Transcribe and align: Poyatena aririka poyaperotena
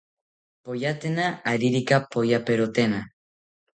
Poyatena 0.67 1.25
aririka 1.51 1.95
poyaperotena 2.11 2.99